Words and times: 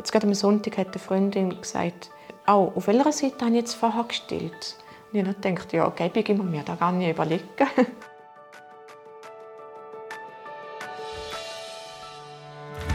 Jetzt 0.00 0.12
gerade 0.12 0.26
am 0.26 0.32
Sonntag 0.32 0.78
hat 0.78 0.86
eine 0.86 0.98
Freundin 0.98 1.60
gesagt, 1.60 2.08
oh, 2.46 2.72
auf 2.74 2.86
welcher 2.86 3.12
Seite 3.12 3.44
habe 3.44 3.50
ich 3.50 3.56
jetzt 3.56 3.74
vorher 3.74 4.04
gestillt? 4.04 4.76
Und 5.12 5.18
ich 5.18 5.26
habe 5.26 5.34
gedacht, 5.34 5.74
ja, 5.74 5.90
gebe 5.90 6.20
ich 6.20 6.28
mir 6.42 6.62
da 6.62 6.74
gar 6.74 6.90
nicht 6.90 7.10
überlegen. 7.10 7.44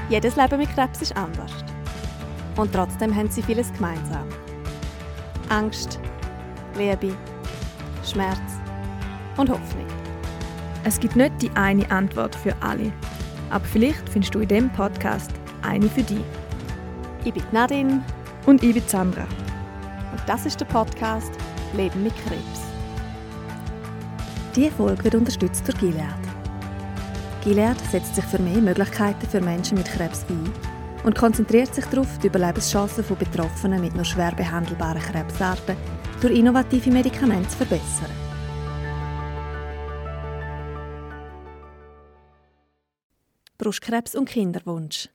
Jedes 0.09 0.35
Leben 0.35 0.57
mit 0.57 0.73
Krebs 0.73 1.03
ist 1.03 1.15
anders. 1.15 1.51
Und 2.55 2.73
trotzdem 2.73 3.15
haben 3.15 3.29
sie 3.29 3.43
vieles 3.43 3.71
gemeinsam. 3.71 4.27
Angst, 5.49 5.99
Liebe, 6.75 7.15
Schmerz 8.03 8.41
und 9.37 9.51
Hoffnung. 9.51 9.85
Es 10.83 10.99
gibt 10.99 11.15
nicht 11.15 11.39
die 11.39 11.51
eine 11.51 11.91
Antwort 11.91 12.33
für 12.33 12.55
alle. 12.61 12.91
Aber 13.51 13.65
vielleicht 13.65 14.09
findest 14.09 14.33
du 14.33 14.39
in 14.39 14.47
diesem 14.47 14.73
Podcast 14.73 15.29
eine 15.61 15.87
für 15.87 16.01
dich. 16.01 16.25
Ich 17.25 17.33
bin 17.33 17.43
Nadine. 17.51 18.03
Und 18.45 18.61
ich 18.61 18.75
bin 18.75 18.83
Sandra. 18.87 19.23
Und 19.23 20.21
das 20.27 20.45
ist 20.45 20.61
der 20.61 20.65
Podcast 20.65 21.31
Leben 21.73 22.03
mit 22.03 22.13
Krebs. 22.17 22.61
Diese 24.55 24.69
Folge 24.69 25.03
wird 25.03 25.15
unterstützt 25.15 25.67
durch 25.67 25.79
Gilead. 25.79 26.05
Gilead 27.43 27.79
setzt 27.91 28.13
sich 28.13 28.23
für 28.25 28.39
mehr 28.39 28.61
Möglichkeiten 28.61 29.27
für 29.27 29.41
Menschen 29.41 29.79
mit 29.79 29.87
Krebs 29.87 30.23
ein 30.29 30.53
und 31.03 31.15
konzentriert 31.15 31.73
sich 31.73 31.85
darauf, 31.85 32.19
die 32.19 32.27
Überlebenschancen 32.27 33.03
von 33.03 33.17
Betroffenen 33.17 33.81
mit 33.81 33.95
nur 33.95 34.05
schwer 34.05 34.31
behandelbaren 34.31 35.01
Krebsarten 35.01 35.75
durch 36.21 36.37
innovative 36.37 36.91
Medikamente 36.91 37.49
zu 37.49 37.57
verbessern. 37.57 38.11
Brustkrebs 43.57 44.13
und 44.13 44.29
Kinderwunsch. 44.29 45.09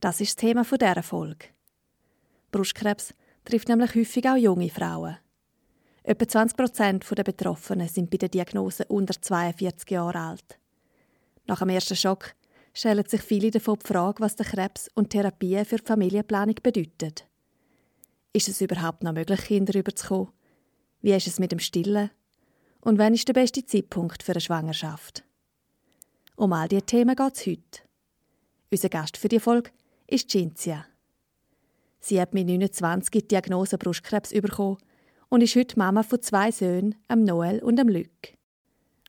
Das 0.00 0.20
ist 0.22 0.30
das 0.30 0.36
Thema 0.36 0.64
dieser 0.64 1.02
Folge. 1.02 1.46
Brustkrebs 2.50 3.12
trifft 3.44 3.68
nämlich 3.68 3.94
häufig 3.94 4.26
auch 4.26 4.36
junge 4.36 4.70
Frauen. 4.70 5.18
Etwa 6.02 6.26
20 6.26 6.56
Prozent 6.56 7.04
der 7.18 7.22
Betroffenen 7.22 7.86
sind 7.86 8.10
bei 8.10 8.16
der 8.16 8.30
Diagnose 8.30 8.86
unter 8.86 9.20
42 9.20 9.90
Jahre 9.90 10.18
alt. 10.18 10.58
Nach 11.46 11.58
dem 11.58 11.68
ersten 11.68 11.96
Schock 11.96 12.34
stellen 12.72 13.04
sich 13.06 13.20
viele 13.20 13.50
davon 13.50 13.78
die 13.78 13.86
Frage, 13.86 14.22
was 14.22 14.36
der 14.36 14.46
Krebs 14.46 14.88
und 14.94 15.10
Therapien 15.10 15.66
für 15.66 15.76
die 15.76 15.86
Familienplanung 15.86 16.56
bedeuten. 16.62 17.12
Ist 18.32 18.48
es 18.48 18.62
überhaupt 18.62 19.02
noch 19.02 19.12
möglich, 19.12 19.40
Kinder 19.42 19.78
überzukommen? 19.78 20.32
Wie 21.02 21.12
ist 21.12 21.26
es 21.26 21.38
mit 21.38 21.52
dem 21.52 21.58
Stillen? 21.58 22.10
Und 22.80 22.98
wann 22.98 23.12
ist 23.12 23.28
der 23.28 23.34
beste 23.34 23.66
Zeitpunkt 23.66 24.22
für 24.22 24.32
eine 24.32 24.40
Schwangerschaft? 24.40 25.24
Um 26.36 26.54
all 26.54 26.68
diese 26.68 26.82
Themen 26.82 27.14
geht 27.14 27.36
es 27.36 27.46
heute. 27.46 27.82
Unser 28.70 28.88
Gast 28.88 29.18
für 29.18 29.28
die 29.28 29.40
Folge 29.40 29.70
ist 30.10 30.28
Cinzia. 30.28 30.84
Sie 32.00 32.20
hat 32.20 32.34
mit 32.34 32.46
29 32.46 33.10
die 33.10 33.28
Diagnose 33.28 33.78
Brustkrebs 33.78 34.30
bekommen 34.30 34.78
und 35.28 35.42
ist 35.42 35.54
heute 35.54 35.78
Mama 35.78 36.02
von 36.02 36.20
zwei 36.20 36.50
Söhnen, 36.50 36.96
am 37.08 37.22
Noel 37.22 37.60
und 37.62 37.78
am 37.78 37.88
Luc. 37.88 38.34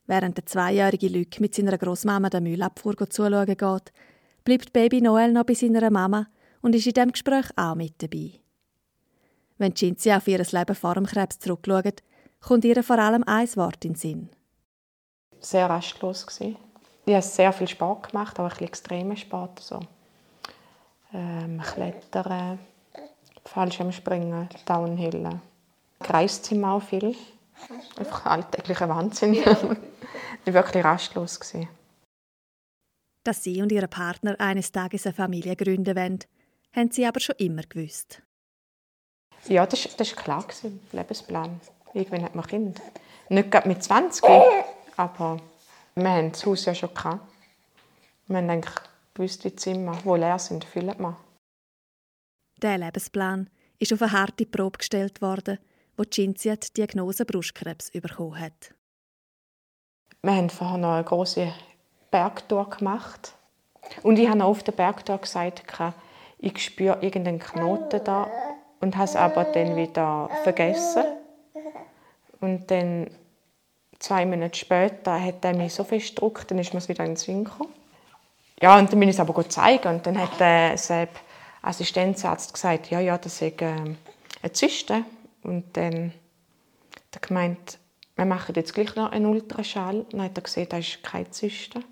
Während 0.06 0.36
der 0.36 0.46
zweijährige 0.46 1.08
Luc 1.08 1.40
mit 1.40 1.54
seiner 1.54 1.76
Großmama 1.76 2.30
der 2.30 2.40
Müllabfuhr 2.40 2.94
zuschauen 3.10 3.46
geht, 3.46 3.92
bleibt 4.44 4.72
Baby 4.72 5.00
Noel 5.00 5.32
noch 5.32 5.44
bei 5.44 5.54
seiner 5.54 5.90
Mama 5.90 6.28
und 6.60 6.74
ist 6.74 6.86
in 6.86 6.92
diesem 6.92 7.12
Gespräch 7.12 7.46
auch 7.56 7.74
mit 7.74 8.00
dabei. 8.02 8.32
Wenn 9.58 9.74
Cinzia 9.74 10.18
auf 10.18 10.28
ihr 10.28 10.38
Leben 10.38 10.74
vor 10.74 10.94
dem 10.94 11.06
Krebs 11.06 11.38
zurückschaut, 11.38 12.02
kommt 12.40 12.64
ihr 12.64 12.82
vor 12.82 12.98
allem 12.98 13.24
ein 13.26 13.48
Wort 13.56 13.84
in 13.84 13.92
den 13.92 13.98
Sinn. 13.98 14.28
Sehr 15.40 15.68
rastlos. 15.68 16.26
Ich 16.40 17.14
habe 17.14 17.22
sehr 17.22 17.52
viel 17.52 17.68
Sport 17.68 18.10
gemacht, 18.10 18.38
auch 18.38 18.44
ein 18.44 18.50
bisschen 18.50 18.66
extremen 18.68 19.16
Sport. 19.16 19.60
Ähm, 21.12 21.60
Klettern, 21.60 22.58
Fallschirmspringen, 23.44 24.48
Downhill. 24.66 25.40
Kreiszimmer 26.00 26.72
auch 26.74 26.82
viel. 26.82 27.14
Einfach 27.96 28.26
alltäglicher 28.26 28.88
Wahnsinn. 28.88 29.34
ich 29.34 29.46
war 29.46 30.54
wirklich 30.54 30.84
rastlos. 30.84 31.40
Dass 33.24 33.44
sie 33.44 33.62
und 33.62 33.70
ihr 33.70 33.86
Partner 33.86 34.36
eines 34.40 34.72
Tages 34.72 35.06
eine 35.06 35.14
Familie 35.14 35.54
gründen 35.54 35.94
wollen, 35.94 36.18
haben 36.74 36.90
sie 36.90 37.06
aber 37.06 37.20
schon 37.20 37.36
immer 37.38 37.62
gewusst. 37.62 38.22
Ja, 39.46 39.66
das, 39.66 39.84
war 39.98 40.06
klar, 40.22 40.44
im 40.62 40.80
Lebensplan. 40.92 41.60
Irgendwann 41.94 42.24
hat 42.24 42.34
man 42.34 42.46
Kind. 42.46 42.80
Nicht 43.28 43.50
gerade 43.50 43.68
mit 43.68 43.82
20, 43.82 44.24
aber 44.96 45.38
wir 45.94 46.08
haben 46.08 46.32
das 46.32 46.46
Haus 46.46 46.64
ja 46.64 46.74
schon 46.74 46.94
gehabt. 46.94 47.20
Wir 48.26 48.38
haben 48.38 48.50
eigentlich 48.50 48.74
gewusst, 49.14 49.44
die 49.44 49.54
Zimmer, 49.54 49.98
die 50.04 50.08
leer 50.08 50.38
sind, 50.38 50.64
füllen 50.64 50.98
wir. 50.98 51.16
Der 52.62 52.78
Lebensplan 52.78 53.50
ist 53.78 53.92
auf 53.92 54.02
eine 54.02 54.12
harte 54.12 54.46
Probe 54.46 54.78
gestellt 54.78 55.20
worden, 55.20 55.58
wo 55.96 56.04
Cinzia 56.04 56.56
die 56.56 56.72
Diagnose 56.72 57.24
Brustkrebs 57.24 57.90
bekommen 57.90 58.38
hat. 58.38 58.74
Wir 60.22 60.36
haben 60.36 60.50
vorher 60.50 60.78
noch 60.78 60.94
eine 60.94 61.04
große 61.04 61.52
Bergtour 62.10 62.70
gemacht. 62.70 63.34
Und 64.02 64.18
ich 64.18 64.28
habe 64.28 64.44
auf 64.44 64.62
der 64.62 64.72
Bergtour 64.72 65.18
gesagt, 65.18 65.64
ich 66.38 66.64
spüre 66.64 66.98
irgendeinen 67.00 67.40
Knoten 67.40 68.04
da 68.04 68.30
und 68.80 68.96
habe 68.96 69.04
es 69.04 69.16
aber 69.16 69.44
dann 69.44 69.74
wieder 69.76 70.28
vergessen. 70.44 71.04
Und 72.40 72.70
dann 72.70 73.10
zwei 73.98 74.26
Monate 74.26 74.58
später 74.58 75.20
hat 75.20 75.44
er 75.44 75.56
mich 75.56 75.74
so 75.74 75.84
fest 75.84 76.10
gedruckt, 76.10 76.50
dann 76.50 76.58
ist 76.58 76.74
mir 76.74 76.88
wieder 76.88 77.04
ins 77.04 77.22
Sinn 77.22 77.44
gekommen. 77.44 77.72
Ja, 78.62 78.78
und 78.78 78.92
dann 78.92 79.00
bin 79.00 79.08
ich 79.08 79.16
es 79.16 79.20
aber 79.20 79.48
zeigen 79.48 79.88
und 79.88 80.06
dann 80.06 80.16
hat 80.16 80.38
der 80.38 80.78
Sepp 80.78 81.10
Assistenzarzt 81.62 82.54
gesagt, 82.54 82.90
ja, 82.90 83.00
ja, 83.00 83.18
das 83.18 83.42
ist 83.42 83.60
ähm, 83.60 83.98
eine 84.40 84.52
Zyste. 84.52 85.04
Und 85.42 85.76
dann 85.76 86.12
hat 86.94 87.14
er 87.14 87.20
gemeint, 87.20 87.78
wir 88.14 88.24
machen 88.24 88.54
jetzt 88.54 88.72
gleich 88.72 88.94
noch 88.94 89.10
einen 89.10 89.26
Ultraschall. 89.26 90.06
Dann 90.10 90.22
hat 90.22 90.38
er 90.38 90.42
gesehen, 90.42 90.68
da 90.68 90.78
ist 90.78 91.02
keine 91.02 91.28
Zyste. 91.30 91.82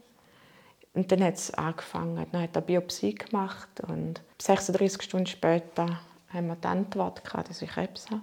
Und 0.93 1.11
dann 1.11 1.25
hat 1.25 1.35
es 1.35 1.53
angefangen. 1.55 2.25
Dann 2.31 2.43
hat 2.43 2.55
er 2.55 2.63
Biopsie 2.63 3.17
gemacht 3.17 3.69
und 3.89 4.21
36 4.41 5.03
Stunden 5.03 5.27
später 5.27 6.01
haben 6.29 6.47
wir 6.47 6.57
die 6.57 6.69
Antwort 6.69 7.25
gehabt, 7.25 7.51
dass 7.51 7.63
ich 7.63 7.71
Krebs 7.71 8.09
habe. 8.11 8.23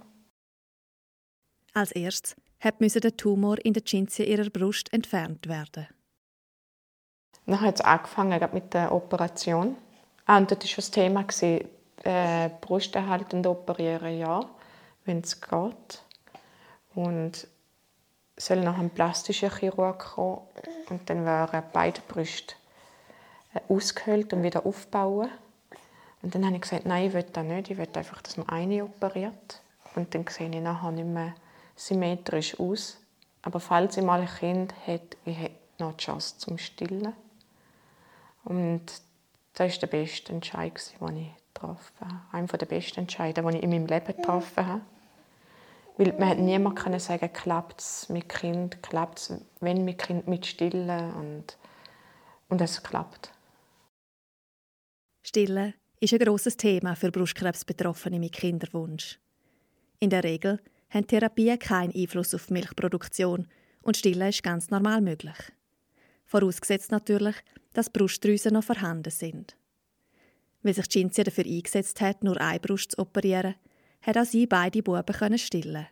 Als 1.73 1.91
erstes 1.91 2.35
musste 2.79 3.01
der 3.01 3.17
Tumor 3.17 3.57
in 3.63 3.73
der 3.73 3.83
Cinzia 3.83 4.25
ihrer 4.25 4.49
Brust 4.49 4.91
entfernt 4.93 5.47
werden. 5.47 5.87
Dann 7.47 7.61
hat 7.61 7.75
es 7.75 7.81
angefangen 7.81 8.39
mit 8.51 8.73
der 8.73 8.91
Operation. 8.91 9.77
Ah, 10.25 10.37
und 10.37 10.51
das 10.51 10.59
war 10.59 10.75
das 10.75 10.91
Thema, 10.91 11.25
äh, 12.03 12.49
Brusterhaltend 12.61 13.47
operieren, 13.47 14.19
ja, 14.19 14.41
wenn 15.05 15.19
es 15.19 15.39
geht. 15.39 16.03
Und 16.93 17.47
soll 18.35 18.57
noch 18.57 18.77
ein 18.77 18.89
plastischer 18.89 19.49
Chirurg 19.49 19.99
kommen 19.99 20.41
und 20.89 21.09
dann 21.09 21.25
wären 21.25 21.63
beide 21.73 22.01
Brüste 22.01 22.53
äh, 23.53 23.61
ausgehöhlt 23.73 24.33
und 24.33 24.43
wieder 24.43 24.65
aufbauen. 24.65 25.29
Und 26.21 26.35
dann 26.35 26.45
habe 26.45 26.55
ich 26.55 26.61
gesagt, 26.61 26.85
nein, 26.85 27.07
ich 27.07 27.13
will 27.13 27.23
das 27.23 27.43
nicht, 27.45 27.71
ich 27.71 27.77
will 27.77 27.87
einfach, 27.93 28.21
dass 28.21 28.37
man 28.37 28.49
eine 28.49 28.83
operiert. 28.83 29.61
Und 29.95 30.13
dann 30.13 30.25
sehe 30.27 30.49
ich 30.49 30.61
nachher 30.61 30.91
nicht 30.91 31.07
mehr 31.07 31.33
symmetrisch 31.75 32.59
aus. 32.59 32.97
Aber 33.41 33.59
falls 33.59 33.97
ich 33.97 34.03
mal 34.03 34.19
ein 34.19 34.27
Kind 34.27 34.73
hätte, 34.85 35.17
ich 35.25 35.37
hätte 35.37 35.55
noch 35.79 35.93
die 35.93 36.03
Chance 36.03 36.37
zum 36.37 36.57
Stillen. 36.57 37.13
Und 38.47 38.85
das 39.55 39.73
war 39.73 39.79
der 39.79 39.87
beste 39.87 40.31
Entscheid, 40.31 40.73
den 41.01 41.17
ich 41.17 41.53
getroffen 41.53 41.99
habe. 41.99 42.21
Einer 42.31 42.47
der 42.47 42.65
besten 42.65 43.01
Entscheidungen, 43.01 43.51
die 43.51 43.57
ich 43.57 43.63
in 43.63 43.71
meinem 43.71 43.87
Leben 43.87 44.15
getroffen 44.15 44.65
habe. 44.65 44.81
Weil 45.97 46.13
man 46.17 46.29
hat 46.29 46.37
niemand 46.37 47.01
sagen, 47.01 47.33
klappt 47.33 47.81
es 47.81 48.07
mit 48.07 48.29
Kind, 48.29 48.81
klappt 48.81 49.19
es, 49.19 49.33
wenn 49.59 49.83
mit 49.83 49.97
Kind 49.97 50.27
mit 50.29 50.45
Stillen 50.45 51.13
und, 51.15 51.57
und 52.47 52.61
es 52.61 52.81
klappt. 52.81 53.33
Stillen 55.23 55.73
ist 55.99 56.13
ein 56.13 56.19
grosses 56.19 56.55
Thema 56.55 56.95
für 56.95 57.11
Brustkrebsbetroffene 57.11 58.19
mit 58.19 58.31
Kinderwunsch. 58.31 59.19
In 59.99 60.09
der 60.09 60.23
Regel 60.23 60.61
haben 60.89 61.07
Therapien 61.07 61.59
keinen 61.59 61.93
Einfluss 61.93 62.33
auf 62.33 62.45
die 62.45 62.53
Milchproduktion 62.53 63.47
und 63.81 63.97
Stillen 63.97 64.29
ist 64.29 64.43
ganz 64.43 64.69
normal 64.69 65.01
möglich. 65.01 65.35
Vorausgesetzt 66.25 66.91
natürlich, 66.91 67.35
dass 67.77 67.91
Brustdrüsen 67.91 68.53
noch 68.53 68.63
vorhanden 68.63 69.11
sind. 69.11 69.55
Weil 70.63 70.73
sich 70.73 70.89
Cinzia 70.89 71.23
dafür 71.23 71.45
eingesetzt 71.45 72.01
hat, 72.01 72.23
nur 72.23 72.41
eine 72.41 72.59
Brust 72.59 72.93
zu 72.93 72.99
operieren, 72.99 73.53
hat 74.01 74.17
auch 74.17 74.25
sie 74.25 74.47
beide 74.47 74.81
Buben 74.81 75.05
können 75.05 75.37
stillen. 75.37 75.85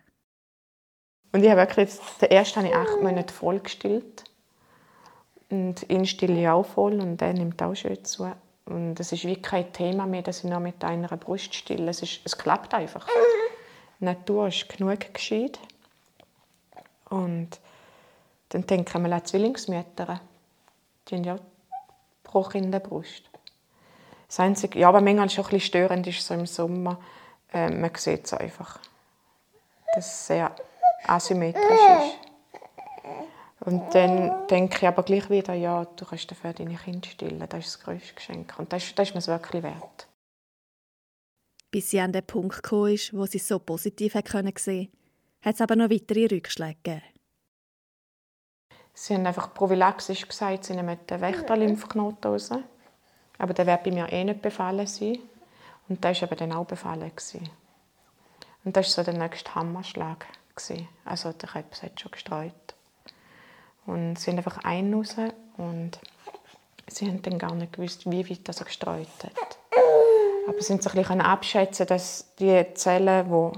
Und 1.31 1.43
ich 1.43 1.49
habe 1.49 1.61
wirklich 1.61 1.91
den 2.19 2.31
ersten 2.31 2.61
habe 2.61 2.69
ich 2.69 2.75
acht 2.75 3.03
Monate 3.03 3.31
voll 3.31 3.59
gestillt. 3.59 4.23
Und 5.51 5.87
ihn 5.87 6.07
stille 6.07 6.41
ich 6.41 6.47
auch 6.47 6.65
voll 6.65 6.99
und 6.99 7.21
der 7.21 7.33
nimmt 7.33 7.61
auch 7.61 7.75
schön 7.75 8.03
zu. 8.03 8.31
Und 8.65 8.99
es 8.99 9.11
ist 9.11 9.25
wie 9.25 9.39
kein 9.39 9.71
Thema 9.71 10.07
mehr, 10.07 10.23
dass 10.23 10.43
ich 10.43 10.49
noch 10.49 10.59
mit 10.59 10.83
einer 10.83 11.15
Brust 11.17 11.53
stille. 11.53 11.87
Es, 11.87 12.01
ist, 12.01 12.21
es 12.23 12.35
klappt 12.35 12.73
einfach. 12.73 13.07
Die 13.99 14.05
Natur 14.05 14.47
ist 14.47 14.67
genug 14.69 15.13
gescheit. 15.13 15.59
Und 17.09 17.59
dann 18.49 18.65
denken 18.65 19.03
wir 19.03 19.13
an 19.13 19.23
Zwillingsmütter. 19.23 20.19
Die 21.07 21.15
haben 21.15 21.23
ja 21.23 21.37
pro 22.25 22.43
Kind 22.43 22.65
eine 22.65 22.81
Brust. 22.81 23.23
Das 24.27 24.39
Einzige, 24.41 24.79
ja, 24.79 24.89
aber 24.89 24.99
manchmal 24.99 25.29
schon 25.29 25.45
ein 25.45 25.51
bisschen 25.51 25.67
störend 25.67 26.07
ist 26.07 26.25
so 26.25 26.33
im 26.33 26.45
Sommer, 26.45 26.99
äh, 27.53 27.69
man 27.69 27.91
sieht 27.95 28.25
es 28.25 28.33
einfach, 28.33 28.79
dass 29.95 30.05
es 30.05 30.27
sehr 30.27 30.53
asymmetrisch 31.07 31.63
ist. 31.63 32.25
Und 33.61 33.95
dann 33.95 34.47
denke 34.47 34.77
ich 34.77 34.87
aber 34.87 35.03
gleich 35.03 35.29
wieder, 35.29 35.53
ja, 35.53 35.85
du 35.85 36.05
kannst 36.05 36.29
dafür 36.29 36.53
deine 36.53 36.75
Kinder 36.75 37.07
stillen, 37.07 37.39
das 37.47 37.65
ist 37.65 37.75
das 37.75 37.83
größte 37.83 38.13
Geschenk. 38.13 38.53
Und 38.59 38.73
das, 38.73 38.93
das 38.93 39.07
ist 39.07 39.13
mir 39.15 39.19
es 39.19 39.27
wirklich 39.27 39.63
wert. 39.63 40.07
Bis 41.71 41.89
sie 41.89 41.99
an 41.99 42.11
den 42.11 42.25
Punkt 42.25 42.61
gekommen 42.61 42.93
ist, 42.93 43.13
wo 43.13 43.25
sie 43.25 43.37
es 43.37 43.47
so 43.47 43.59
positiv 43.59 44.13
sehen 44.13 44.23
konnte, 44.23 44.87
hat 45.41 45.55
es 45.55 45.61
aber 45.61 45.75
noch 45.75 45.89
weitere 45.89 46.27
Rückschläge 46.35 46.77
gegeben. 46.83 47.14
Sie 48.97 49.13
haben 49.13 49.27
einfach 49.27 49.53
prophylaxisch 49.53 50.25
gesagt, 50.25 50.63
sie 50.63 50.73
nehmen 50.73 50.97
den 51.09 51.19
Wächter-Lymphknoten 51.19 52.31
raus. 52.31 52.49
Aber 53.37 53.53
der 53.53 53.67
wird 53.67 53.83
bei 53.83 53.91
mir 53.91 54.11
eh 54.11 54.23
nicht 54.23 54.41
befallen 54.41 54.87
sein. 54.87 55.19
Und 55.89 56.03
der 56.03 56.15
war 56.15 56.23
eben 56.23 56.37
dann 56.37 56.53
auch 56.53 56.65
befallen. 56.65 57.11
Und 58.63 58.77
das 58.77 58.97
war 58.97 59.03
so 59.03 59.11
der 59.11 59.19
nächste 59.19 59.53
Hammerschlag. 59.53 60.25
Also 61.03 61.33
der 61.33 61.49
Krebs 61.49 61.83
hat 61.83 61.99
schon 61.99 62.11
gestreut. 62.11 62.53
Und 63.85 64.17
sie 64.17 64.31
haben 64.31 64.37
einfach 64.37 64.63
einen 64.63 64.93
raus 64.93 65.15
und 65.57 65.99
sie 66.87 67.07
haben 67.07 67.21
dann 67.21 67.37
gar 67.37 67.53
nicht 67.53 67.73
gewusst, 67.73 68.09
wie 68.09 68.27
weit 68.27 68.47
das 68.47 68.63
gestreut 68.63 69.07
hat. 69.21 69.59
Aber 70.47 70.61
sie 70.61 70.77
konnten 70.77 70.89
sich 70.89 71.09
abschätzen, 71.09 71.85
dass 71.87 72.33
die 72.39 72.65
Zellen, 72.75 73.29
wo, 73.29 73.51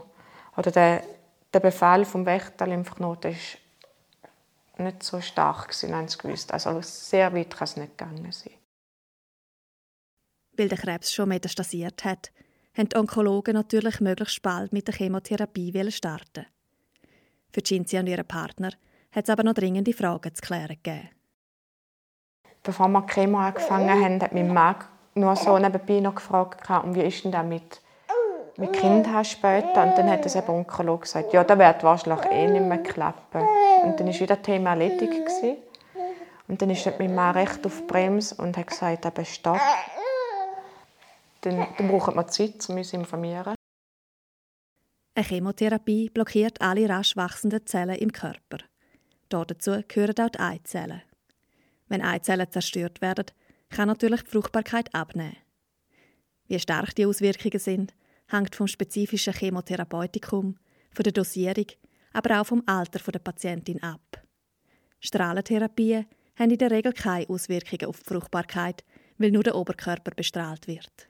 oder 0.58 0.72
der, 0.72 1.04
der 1.54 1.60
Befall 1.60 2.04
vom 2.04 2.26
Wächter-Lymphknoten 2.26 3.32
ist 3.32 3.60
nicht 4.80 5.04
so 5.04 5.22
stark 5.22 5.70
gewesen, 5.70 5.96
haben 5.96 6.08
sie 6.08 6.18
gewusst. 6.18 6.54
Also 6.54 6.82
sehr 6.82 7.34
weit 7.34 7.56
kann 7.56 7.66
es 7.66 7.78
nicht 7.78 7.98
gegangen 7.98 8.32
sein. 8.32 8.54
Weil 10.54 10.70
der 10.70 10.78
Krebs 10.78 11.14
schon 11.14 11.30
metastasiert 11.30 12.04
hat, 12.04 12.32
haben 12.76 12.90
die 12.90 12.96
Onkologen 12.96 13.54
natürlich 13.54 14.00
möglichst 14.02 14.42
bald 14.42 14.74
mit 14.74 14.88
der 14.88 14.96
Chemotherapie 14.96 15.92
starten. 15.92 16.46
Für 17.52 17.64
Cinzia 17.64 18.00
und 18.02 18.08
ihren 18.08 18.28
Partner 18.28 18.72
hat 19.12 19.24
es 19.24 19.30
aber 19.30 19.44
noch 19.44 19.54
dringende 19.54 19.94
Fragen 19.94 20.34
zu 20.34 20.42
klären 20.42 20.78
gegeben. 20.84 21.10
Bevor 22.64 22.88
wir 22.90 23.02
die 23.02 23.14
Chemo 23.14 23.40
angefangen 23.40 24.04
haben, 24.04 24.22
hat 24.22 24.34
mein 24.34 24.54
Mann 24.54 24.76
nur 25.16 25.36
so 25.36 25.58
nebenbei 25.58 26.00
noch 26.00 26.16
gefragt, 26.16 26.70
und 26.70 26.96
wie 26.96 27.02
ist 27.02 27.24
denn 27.24 27.32
das 27.32 27.46
mit, 27.46 27.82
mit 28.58 28.74
Kindern 28.74 29.24
später? 29.24 29.84
Und 29.84 29.98
dann 29.98 30.10
hat 30.10 30.26
das 30.26 30.36
eben 30.36 30.50
Onkologe 30.50 31.02
gesagt, 31.02 31.34
ja, 31.34 31.44
das 31.44 31.58
wird 31.58 31.84
wahrscheinlich 31.84 32.26
eh 32.32 32.48
nicht 32.48 32.66
mehr 32.66 32.84
klappen. 32.84 33.42
Und 33.84 34.00
dann 34.00 34.08
war 34.08 34.20
wieder 34.20 34.42
Thema 34.42 34.72
erledigt. 34.72 35.30
Und 36.48 36.62
dann 36.62 36.70
ist 36.70 36.90
mein 36.98 37.14
Mann 37.14 37.36
recht 37.36 37.66
auf 37.66 37.78
die 37.82 37.88
Bremse 37.88 38.36
und 38.36 38.58
hat 38.58 38.68
gesagt, 38.68 39.06
eben 39.06 39.26
stopp. 39.26 39.60
Dann, 41.42 41.68
dann 41.78 41.88
braucht 41.88 42.16
man 42.16 42.28
Zeit, 42.30 42.68
um 42.70 42.78
uns 42.78 42.90
zu 42.90 42.96
informieren. 42.96 43.56
Eine 45.16 45.26
Chemotherapie 45.26 46.10
blockiert 46.10 46.62
alle 46.62 46.88
rasch 46.88 47.16
wachsenden 47.16 47.66
Zellen 47.66 47.96
im 47.96 48.12
Körper. 48.12 48.60
Dazu 49.30 49.82
gehören 49.88 50.16
auch 50.20 50.30
die 50.30 50.40
Eizellen. 50.40 51.02
Wenn 51.88 52.02
Eizellen 52.02 52.52
zerstört 52.52 53.02
werden, 53.02 53.26
kann 53.70 53.88
natürlich 53.88 54.24
die 54.24 54.30
Fruchtbarkeit 54.30 54.94
abnehmen. 54.94 55.38
Wie 56.48 56.60
stark 56.60 56.96
die 56.96 57.06
Auswirkungen 57.06 57.60
sind, 57.60 57.94
hängt 58.30 58.56
vom 58.56 58.68
spezifischen 58.68 59.34
Chemotherapeutikum, 59.34 60.58
von 60.92 61.04
der 61.04 61.14
Dosierung 61.14 61.68
aber 62.18 62.42
auch 62.42 62.48
vom 62.48 62.64
Alter 62.66 63.12
der 63.12 63.20
Patientin 63.20 63.82
ab. 63.84 64.24
Strahlentherapien 65.00 66.08
haben 66.36 66.50
in 66.50 66.58
der 66.58 66.72
Regel 66.72 66.94
keine 66.94 67.30
Auswirkungen 67.30 67.86
auf 67.86 68.00
die 68.00 68.06
Fruchtbarkeit, 68.06 68.84
weil 69.20 69.30
nur 69.30 69.44
der 69.44 69.56
Oberkörper 69.56 70.12
bestrahlt 70.16 70.68
wird. 70.68 71.08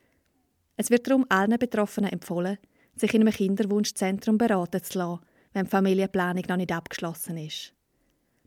Es 0.75 0.89
wird 0.89 1.07
darum 1.07 1.25
allen 1.29 1.57
Betroffenen 1.57 2.11
empfohlen, 2.11 2.57
sich 2.95 3.13
in 3.13 3.21
einem 3.21 3.33
Kinderwunschzentrum 3.33 4.37
beraten 4.37 4.83
zu 4.83 4.97
lassen, 4.97 5.21
wenn 5.53 5.65
die 5.65 5.71
Familienplanung 5.71 6.43
noch 6.47 6.57
nicht 6.57 6.73
abgeschlossen 6.73 7.37
ist. 7.37 7.73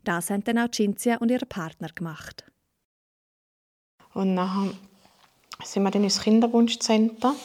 Das 0.03 0.29
haben 0.29 0.43
dann 0.43 0.59
auch 0.59 0.71
Cinzia 0.71 1.17
und 1.17 1.31
ihre 1.31 1.45
Partner 1.45 1.89
gemacht. 1.89 2.45
Und 4.13 4.35
nachher 4.35 4.73
sind 5.63 5.83
wir 5.83 5.91
dann 5.91 6.03
ins 6.03 6.21
Kinderwunschzentrum. 6.21 7.35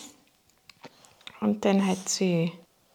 Und 1.41 1.65
dann 1.65 1.87
hat 1.87 2.09
sie 2.09 2.53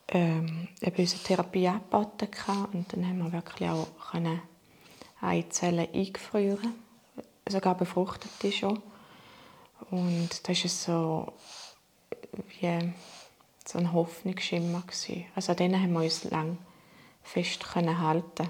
ähm, 0.08 0.68
eben 0.82 0.98
unsere 0.98 1.24
Therapie 1.24 1.68
angeboten 1.68 2.28
und 2.74 2.94
dann 2.94 3.08
haben 3.08 3.20
wir 3.20 3.32
wirklich 3.32 3.70
auch 3.70 3.88
können 4.12 4.42
Eizellen 5.22 5.88
eingefrieren, 5.94 6.74
sogar 7.48 7.76
befruchtete 7.76 8.52
schon. 8.52 8.82
Und 9.90 10.30
das 10.48 10.64
war 10.64 10.70
so 10.70 11.34
wie 12.60 12.94
so 13.66 13.78
ein 13.78 13.94
Hoffnungsschimmer. 13.94 14.84
Also 15.36 15.52
an 15.52 15.58
denen 15.58 15.82
haben 15.82 15.94
wir 15.94 16.02
uns 16.02 16.24
lange 16.26 16.58
fest 17.24 17.64
halten 17.76 18.50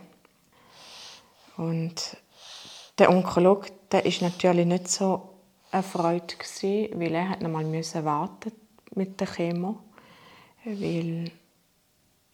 Und 1.57 2.17
der 2.97 3.09
Onkologe 3.09 3.71
der 3.91 4.05
ist 4.05 4.21
natürlich 4.21 4.65
nicht 4.65 4.87
so 4.87 5.29
erfreut 5.71 6.37
weil 6.93 7.13
er 7.13 7.29
hat 7.29 7.41
noch 7.41 7.49
mal 7.49 7.65
warten 8.05 8.51
mit 8.95 9.19
der 9.19 9.27
Chemo, 9.27 9.79
weil 10.65 11.31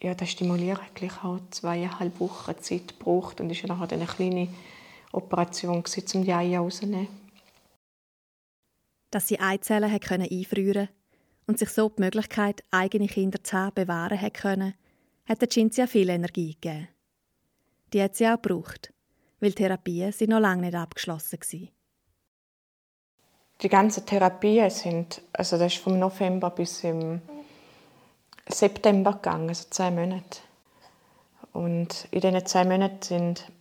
ja, 0.02 0.14
der 0.14 0.26
Stimulierer 0.26 0.86
gleich 0.94 1.24
auch 1.24 1.40
zweieinhalb 1.50 2.20
Wochen 2.20 2.58
Zeit 2.62 3.00
gebraucht 3.00 3.42
und 3.42 3.50
ist 3.50 3.62
ja 3.62 3.68
nachher 3.68 3.92
eine 3.94 4.06
kleine 4.06 4.48
Operation 5.12 5.78
um 5.78 6.24
die 6.24 6.34
Eier 6.34 6.60
rauszunehmen. 6.60 7.08
Dass 9.10 9.28
sie 9.28 9.40
Eizellen 9.40 9.92
einfrieren 9.92 10.90
und 11.48 11.58
sich 11.58 11.70
so 11.70 11.90
die 11.90 12.02
Möglichkeit, 12.02 12.64
eigene 12.72 13.08
Kinder 13.08 13.44
zu 13.44 13.58
haben, 13.58 13.74
bewahren 13.74 14.34
können, 14.34 14.74
hat 15.26 15.42
der 15.42 15.50
Cinzia 15.50 15.88
viel 15.88 16.10
Energie 16.10 16.54
gegeben. 16.54 16.90
Die 17.94 18.02
hat 18.02 18.16
sie 18.16 18.28
auch 18.28 18.42
gebraucht, 18.42 18.94
weil 19.40 19.54
Therapien 19.54 20.12
sind 20.12 20.30
noch 20.30 20.40
lange 20.40 20.64
nicht 20.64 20.76
abgeschlossen 20.76 21.40
waren. 21.40 21.70
Die 23.62 23.70
ganzen 23.70 24.06
Therapien 24.06 24.70
sind, 24.70 25.22
also 25.34 25.58
das 25.58 25.74
ist 25.74 25.82
vom 25.82 25.98
November 25.98 26.52
bis 26.52 26.84
im 26.84 27.22
September 28.48 29.14
gegangen, 29.14 29.50
also 29.50 29.66
zwei 29.70 29.90
Monate. 29.90 30.42
Und 31.54 32.08
in 32.12 32.22
diesen 32.22 32.46
zwei 32.46 32.66
Monaten 32.66 33.02
sind 33.02 33.52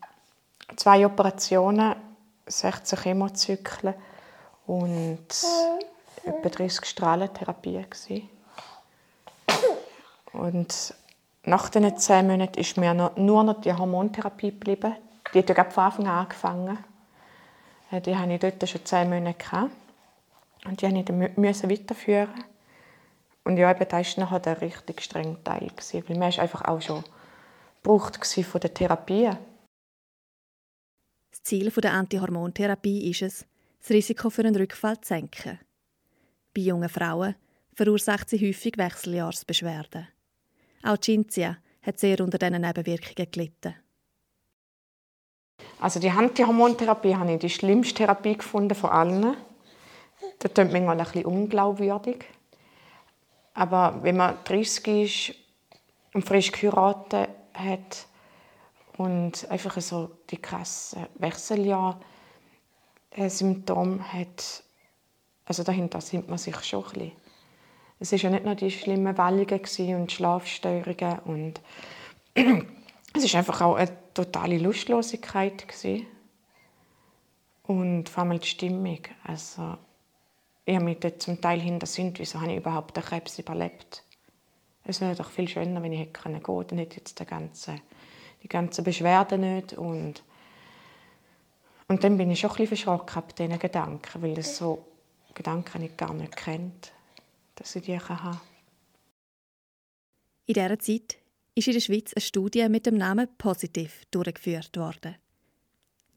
zwei 0.76 1.06
Operationen, 1.06 1.96
16 2.46 2.98
Chemozyklen 2.98 3.94
und 4.66 5.26
etwa 6.24 6.48
30 6.48 6.84
Strahlentherapien. 6.84 7.86
Und 10.34 10.94
nach 11.44 11.70
diesen 11.70 11.96
zwei 11.96 12.22
Monaten 12.22 12.60
ist 12.60 12.76
mir 12.76 12.92
nur 12.92 13.44
noch 13.44 13.62
die 13.62 13.72
Hormontherapie 13.72 14.50
geblieben. 14.50 14.94
Die 15.32 15.38
hat 15.38 15.48
ja 15.48 15.64
von 15.64 15.84
Anfang 15.84 16.06
an 16.06 16.18
angefangen. 16.18 16.78
Äh, 17.90 18.00
die 18.02 18.14
hatte 18.16 18.32
ich 18.32 18.40
dort 18.40 18.68
schon 18.68 18.84
zwei 18.84 19.04
Monate. 19.06 19.70
Und 20.64 20.80
die 20.82 20.88
musste 21.36 21.66
ich 21.66 21.80
weiterführen. 21.80 22.44
Und 23.44 23.56
ja, 23.56 23.70
eben, 23.70 23.88
das 23.88 24.16
war 24.16 24.24
nachher 24.24 24.40
der 24.40 24.60
richtig 24.60 25.00
strenge 25.02 25.42
Teil. 25.44 25.70
Weil 25.92 26.16
man 26.18 26.28
ist 26.28 26.38
einfach 26.38 26.62
auch 26.62 26.80
schon 26.82 27.04
gebraucht 27.82 28.26
von 28.26 28.60
der 28.60 28.74
Therapie. 28.74 29.30
Das 31.30 31.42
Ziel 31.42 31.70
der 31.70 31.92
Antihormontherapie 31.92 33.10
ist 33.10 33.22
es, 33.22 33.46
das 33.80 33.90
Risiko 33.90 34.30
für 34.30 34.42
einen 34.42 34.56
Rückfall 34.56 35.00
zu 35.00 35.08
senken. 35.08 35.60
Bei 36.52 36.62
jungen 36.62 36.88
Frauen 36.88 37.36
verursacht 37.74 38.30
sie 38.30 38.44
häufig 38.44 38.78
Wechseljahrsbeschwerden. 38.78 40.08
Auch 40.82 40.98
Cinzia 40.98 41.58
hat 41.82 42.00
sehr 42.00 42.20
unter 42.20 42.38
diesen 42.38 42.62
Nebenwirkungen 42.62 43.30
gelitten. 43.30 43.74
Also 45.78 46.00
die 46.00 46.10
Antihormontherapie 46.10 47.14
habe 47.14 47.34
ich 47.34 47.38
die 47.38 47.50
schlimmste 47.50 47.94
Therapie 47.94 48.36
gefunden 48.36 48.74
von 48.74 48.90
allen. 48.90 49.36
Das 50.38 50.54
klingt 50.54 50.72
manchmal 50.72 50.98
ein 50.98 51.04
bisschen 51.04 51.24
unglaubwürdig. 51.24 52.24
Aber 53.54 54.02
wenn 54.02 54.16
man 54.16 54.38
30 54.44 54.86
ist 54.86 55.34
und 56.12 56.26
frisch 56.26 56.52
geheiratet 56.52 57.30
hat 57.54 58.06
und 58.98 59.50
einfach 59.50 59.80
so 59.80 60.10
die 60.30 60.36
krassen 60.36 61.06
Wechseljahr-Symptome 61.14 64.12
hat, 64.12 64.62
also 65.46 65.62
dahinter 65.62 66.00
sind 66.00 66.28
man 66.28 66.38
sich 66.38 66.56
schon 66.64 66.84
ein 66.84 66.92
bisschen. 66.92 67.12
Es 67.98 68.12
war 68.12 68.18
ja 68.18 68.30
nicht 68.30 68.44
nur 68.44 68.54
die 68.54 68.70
schlimmen 68.70 69.16
Wallungen 69.16 69.94
und 69.94 70.12
Schlafstörungen 70.12 71.18
und 71.20 71.60
es 72.34 73.32
war 73.32 73.38
einfach 73.38 73.60
auch 73.62 73.76
eine 73.76 73.96
totale 74.12 74.58
Lustlosigkeit 74.58 75.64
und 77.62 78.08
vor 78.08 78.24
allem 78.24 78.38
die 78.38 78.46
Stimmung. 78.46 78.98
Also 79.24 79.78
ich 80.66 80.74
habe 80.74 80.84
mich 80.84 80.98
dort 80.98 81.22
zum 81.22 81.40
Teil 81.40 81.60
hintersinnt, 81.60 82.18
wieso 82.18 82.40
habe 82.40 82.50
ich 82.50 82.58
überhaupt 82.58 82.96
den 82.96 83.04
Krebs 83.04 83.38
überlebt. 83.38 84.02
Es 84.82 85.00
wäre 85.00 85.14
doch 85.14 85.30
viel 85.30 85.48
schöner, 85.48 85.80
wenn 85.80 85.92
ich 85.92 86.00
hätte 86.00 86.20
gehen 86.20 86.42
können. 86.42 86.66
Dann 86.66 86.78
hätte 86.78 86.96
jetzt 86.96 87.18
die 87.20 87.24
ganzen, 87.24 87.80
die 88.42 88.48
ganzen 88.48 88.82
Beschwerden 88.82 89.40
nicht. 89.40 89.74
Und, 89.74 90.24
und 91.86 92.02
dann 92.02 92.18
bin 92.18 92.32
ich 92.32 92.40
schon 92.40 92.50
ein 92.50 92.56
bisschen 92.56 92.78
verschrocken 92.78 93.16
ab 93.16 93.34
diesen 93.36 93.58
Gedanken, 93.60 94.22
weil 94.22 94.34
das 94.34 94.56
so 94.56 94.84
Gedanken 95.34 95.82
ich 95.82 95.96
gar 95.96 96.12
nicht 96.14 96.36
kennt, 96.36 96.92
dass 97.54 97.76
ich 97.76 97.84
die 97.84 98.00
haben 98.00 98.40
In 100.46 100.54
dieser 100.54 100.78
Zeit 100.80 101.18
ist 101.54 101.68
in 101.68 101.74
der 101.74 101.80
Schweiz 101.80 102.12
eine 102.12 102.22
Studie 102.22 102.68
mit 102.68 102.86
dem 102.86 102.96
Namen 102.96 103.28
Positiv 103.38 104.02
durchgeführt 104.10 104.76
worden. 104.76 105.14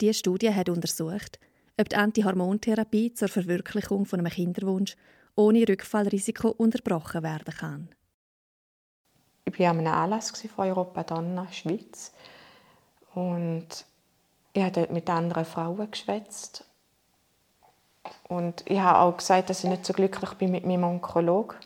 Diese 0.02 0.16
Studie 0.16 0.54
hat 0.54 0.70
untersucht, 0.70 1.40
ob 1.80 1.90
die 1.90 1.96
Antihormontherapie 1.96 3.14
zur 3.14 3.30
Verwirklichung 3.30 4.06
von 4.06 4.20
einem 4.20 4.32
Kinderwunsch 4.32 4.96
ohne 5.36 5.68
Rückfallrisiko 5.68 6.50
unterbrochen 6.50 7.24
werden 7.24 7.54
kann. 7.54 7.90
Ich 9.46 9.58
war 9.60 9.72
an 9.72 9.80
einem 9.80 9.94
Anlass 9.94 10.32
von 10.32 10.66
Europa 10.66 11.04
Donna, 11.04 11.48
Schweiz. 11.52 12.12
Und 13.14 13.68
ich 14.54 14.62
habe 14.62 14.72
dort 14.72 14.92
mit 14.92 15.10
anderen 15.10 15.46
Frauen 15.46 15.90
geschwätzt. 15.90 16.66
Und 18.28 18.64
ich 18.66 18.80
habe 18.80 19.00
auch 19.00 19.18
gesagt, 19.18 19.50
dass 19.50 19.64
ich 19.64 19.70
nicht 19.70 19.86
so 19.86 19.94
glücklich 19.94 20.32
bin 20.34 20.52
mit 20.52 20.66
meinem 20.66 20.84
Onkolog. 20.84 21.58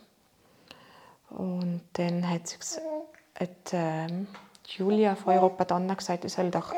Und 1.30 1.82
dann 1.94 2.28
hat, 2.28 2.46
sie, 2.46 2.80
hat 3.34 3.72
äh, 3.72 4.06
Julia 4.66 5.16
von 5.16 5.34
Europa 5.34 5.64
Donna 5.64 5.94
gesagt, 5.94 6.24
ich 6.24 6.32
soll 6.32 6.50
doch 6.50 6.72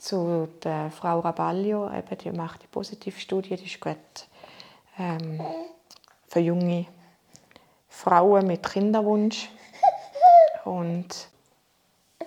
zu 0.00 0.48
der 0.62 0.90
Frau 0.90 1.20
Rabaglio, 1.20 1.90
eben, 1.92 2.18
die 2.18 2.30
macht 2.32 2.62
die 2.62 2.66
Positivstudie, 2.66 3.56
die 3.56 3.66
ist 3.66 3.80
gut 3.80 3.96
ähm, 4.98 5.40
für 6.28 6.40
junge 6.40 6.86
Frauen 7.88 8.46
mit 8.46 8.62
Kinderwunsch. 8.62 9.50
Und, 10.64 11.28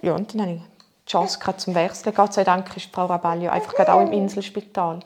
ja, 0.02 0.14
und 0.14 0.34
dann 0.34 0.42
hatte 0.42 0.52
ich 0.54 0.62
die 1.08 1.12
Chance 1.12 1.40
zum 1.58 1.76
Wechseln. 1.76 2.16
Gott 2.16 2.34
sei 2.34 2.44
Dank 2.44 2.76
ist 2.78 2.94
Frau 2.94 3.06
Rabaglio 3.06 3.50
einfach 3.50 3.74
gerade 3.74 3.94
auch 3.94 4.02
im 4.02 4.12
Inselspital. 4.12 5.00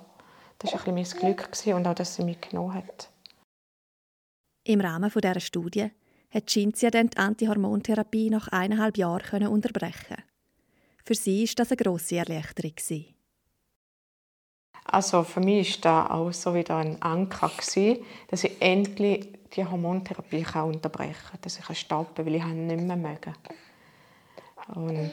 Das 0.60 0.74
war 0.74 0.88
ein 0.88 0.96
mein 0.96 1.04
Glück 1.04 1.50
und 1.68 1.88
auch, 1.88 1.94
dass 1.94 2.16
sie 2.16 2.24
mich 2.24 2.42
genommen 2.42 2.74
hat. 2.74 3.10
Im 4.64 4.82
Rahmen 4.82 5.12
dieser 5.12 5.40
Studie 5.40 5.92
hat 6.32 6.50
Cinzia 6.50 6.90
dann 6.90 7.10
die 7.10 7.18
Antihormontherapie 7.18 8.30
nach 8.30 8.50
eineinhalb 8.50 8.98
Jahren 8.98 9.48
unterbrechen 9.48 10.18
Für 11.08 11.16
sie 11.16 11.48
war 11.48 11.56
das 11.56 11.72
eine 11.72 11.78
grosse 11.78 12.18
Erleichterung. 12.18 12.74
Also 14.84 15.24
für 15.24 15.40
mich 15.40 15.82
war 15.82 16.04
das 16.04 16.12
auch 16.12 16.34
so 16.34 16.54
wieder 16.54 16.76
ein 16.76 17.02
Anker, 17.02 17.50
dass 18.28 18.44
ich 18.44 18.62
endlich 18.62 19.30
die 19.56 19.64
Hormontherapie 19.64 20.46
unterbrechen 20.62 21.16
kann, 21.32 21.40
dass 21.44 21.60
ich 21.60 21.80
stoppen 21.80 22.14
kann, 22.14 22.26
weil 22.26 22.36
ich 22.36 22.44
nicht 22.44 22.82
mehr 22.82 22.98
mögen. 22.98 23.34
Und 24.76 25.12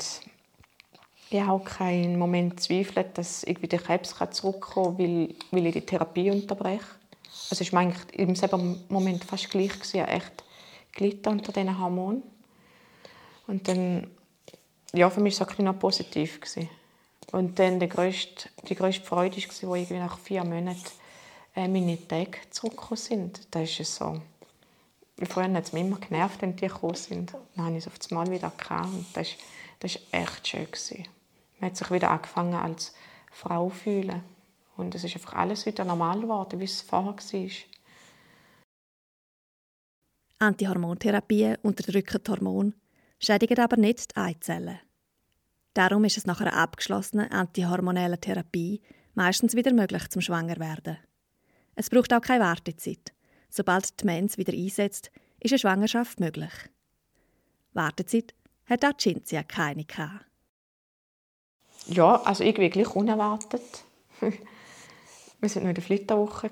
ich 1.31 1.41
habe 1.41 1.53
auch 1.53 1.65
keinen 1.65 2.19
Moment 2.19 2.59
zweifelt, 2.59 3.17
dass 3.17 3.45
irgendwie 3.45 3.69
der 3.69 3.79
Krebs 3.79 4.17
zurückkommen 4.33 4.97
kann, 4.97 4.99
weil, 4.99 5.35
weil 5.53 5.67
ich 5.67 5.75
die 5.75 5.87
Therapie 5.87 6.29
unterbreche. 6.29 6.87
Also 7.51 7.63
es 7.63 7.73
war 7.73 7.83
eigentlich 7.83 8.19
im 8.19 8.35
selben 8.35 8.83
Moment 8.89 9.23
fast 9.23 9.49
gleich. 9.49 9.71
Ich 9.93 10.01
habe 10.01 10.11
echt 10.11 10.43
gelitten 10.91 11.29
unter 11.29 11.53
diesen 11.53 11.79
Hormonen. 11.79 12.25
Und 13.47 13.69
dann, 13.69 14.09
ja, 14.95 15.11
für 15.11 15.21
mich 15.21 15.39
war 15.41 15.49
es 15.51 15.59
noch 15.59 15.79
positiv. 15.79 16.41
Und 17.33 17.59
dann 17.59 17.81
die 17.81 17.89
grösste, 17.89 18.49
die 18.69 18.75
grösste 18.75 19.05
Freude 19.05 19.37
war, 19.37 19.75
als 19.75 19.91
nach 19.91 20.19
vier 20.19 20.45
Monaten 20.45 20.85
äh, 21.57 21.69
meine 21.69 21.99
Tage 22.07 22.39
zurückgekommen 22.51 22.97
sind. 22.97 23.41
Das 23.51 23.79
ist 23.79 23.95
so. 23.95 24.21
Früher 25.29 25.53
hat 25.53 25.65
es 25.65 25.73
mich 25.73 25.85
immer 25.85 25.99
genervt, 25.99 26.43
wenn 26.43 26.57
die 26.57 26.67
gekommen 26.67 26.95
sind. 26.95 27.35
Dann 27.57 27.67
habe 27.67 27.77
ich 27.77 27.87
es 27.87 27.89
auf 27.89 27.95
einmal 28.11 28.31
wieder 28.31 28.53
gehabt. 28.57 28.89
Das 29.15 29.29
war 29.29 29.37
das 29.81 29.99
echt 30.11 30.49
schön. 30.49 30.67
Gewesen. 30.67 31.05
Man 31.59 31.71
hat 31.71 31.77
sich 31.77 31.91
wieder 31.91 32.11
angefangen 32.11 32.55
als 32.55 32.95
Frau 33.31 33.69
zu 33.69 33.77
fühlen. 33.77 34.23
Und 34.77 34.95
es 34.95 35.05
ist 35.05 35.15
einfach 35.15 35.35
alles 35.35 35.67
wieder 35.67 35.85
normal 35.85 36.21
geworden, 36.21 36.59
wie 36.59 36.65
es 36.65 36.83
vorher 36.83 37.15
war. 37.15 37.51
Antihormontherapie 40.41 41.55
unterdrücken 41.63 42.21
Hormone, 42.29 42.73
schädigen 43.25 43.59
aber 43.59 43.77
nicht 43.77 44.17
die 44.17 44.21
Eizellen. 44.21 44.79
Darum 45.75 46.05
ist 46.05 46.17
es 46.17 46.27
nach 46.27 46.41
einer 46.41 46.55
abgeschlossenen 46.55 47.31
antihormonellen 47.31 48.21
Therapie 48.21 48.81
meistens 49.15 49.55
wieder 49.55 49.73
möglich 49.73 50.09
zum 50.09 50.23
Schwangerwerden. 50.23 50.99
Es 51.75 51.91
braucht 51.91 52.13
auch 52.13 52.21
keine 52.21 52.45
Wartezeit. 52.45 53.13
Sobald 53.49 54.01
die 54.01 54.05
Mens 54.07 54.39
wieder 54.39 54.53
einsetzt, 54.53 55.11
ist 55.41 55.53
eine 55.53 55.59
Schwangerschaft 55.59 56.21
möglich. 56.21 56.53
Wartezeit 57.73 58.35
hat 58.67 58.85
auch 58.85 58.97
Cinzia 58.97 59.43
keine 59.43 59.85
gehabt. 59.85 60.25
Ja, 61.87 62.23
also 62.23 62.45
irgendwie 62.45 62.71
gleich 62.71 62.95
unerwartet. 62.95 63.85
wir 64.21 64.31
waren 64.31 65.63
noch 65.63 65.69
in 65.69 65.75
der 65.75 65.85
Flitterwoche. 65.85 66.51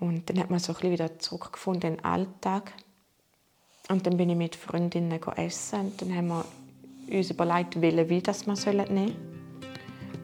Und 0.00 0.28
dann 0.28 0.38
hat 0.38 0.50
man 0.50 0.58
so 0.58 0.72
ein 0.72 0.74
bisschen 0.74 0.92
wieder 0.92 1.18
zurückgefunden 1.18 1.90
in 1.90 1.96
den 1.96 2.04
Alltag. 2.04 2.72
Und 3.88 4.06
dann 4.06 4.16
bin 4.16 4.30
ich 4.30 4.36
mit 4.36 4.54
Freundinnen 4.54 5.18
essen. 5.36 5.80
Und 5.80 6.02
dann 6.02 6.14
haben 6.14 6.28
wir 6.28 6.44
uns 7.10 7.30
überlegt, 7.30 7.80
welche 7.80 8.10
Wein 8.10 8.22
das 8.22 8.46
wir 8.46 8.54
nehmen 8.54 8.86
sollen. 8.86 9.16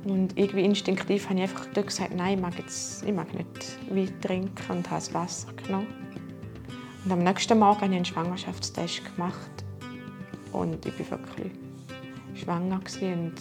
Und 0.04 0.36
irgendwie 0.36 0.64
instinktiv 0.64 1.24
habe 1.30 1.36
ich 1.36 1.42
einfach 1.42 1.72
gesagt, 1.72 2.14
nein, 2.14 2.34
ich 2.34 2.42
mag, 2.42 2.58
jetzt, 2.58 3.02
ich 3.04 3.12
mag 3.12 3.32
nicht 3.32 3.78
Wein 3.88 4.20
trinken 4.20 4.72
und 4.72 4.90
habe 4.90 5.00
das 5.00 5.14
Wasser 5.14 5.52
genommen. 5.54 5.86
Und 7.04 7.12
am 7.12 7.20
nächsten 7.20 7.58
Morgen 7.58 7.80
habe 7.80 7.86
ich 7.90 7.96
einen 7.96 8.04
Schwangerschaftstest 8.04 9.02
gemacht. 9.14 9.64
Und 10.52 10.84
ich 10.84 11.10
war 11.10 11.18
wirklich 11.18 11.52
schwanger. 12.34 12.80
Und 13.00 13.34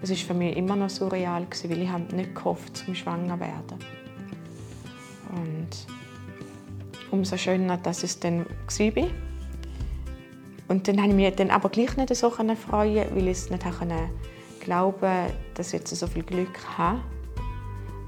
es 0.00 0.10
war 0.10 0.16
für 0.16 0.34
mich 0.34 0.56
immer 0.56 0.76
noch 0.76 0.90
surreal, 0.90 1.46
weil 1.64 1.82
ich 1.82 2.12
nicht 2.12 2.34
gehofft 2.34 2.78
zum 2.78 2.94
schwanger 2.94 3.34
zu 3.34 3.40
werden. 3.40 3.78
Und 5.32 5.68
umso 7.10 7.36
schöner, 7.36 7.76
dass 7.76 8.02
es 8.02 8.18
dann 8.20 8.46
war. 8.46 9.08
Und 10.68 10.86
dann 10.86 10.98
habe 10.98 11.08
ich 11.08 11.14
mich 11.14 11.34
dann 11.36 11.50
aber 11.50 11.70
gleich 11.70 11.96
nicht 11.96 12.14
so 12.14 12.30
freuen 12.30 12.56
weil 13.14 13.28
ich 13.28 13.38
es 13.38 13.50
nicht 13.50 13.64
glauben 14.60 15.32
dass 15.54 15.68
ich 15.68 15.80
jetzt 15.80 15.96
so 15.96 16.06
viel 16.06 16.22
Glück 16.22 16.58
habe. 16.76 17.00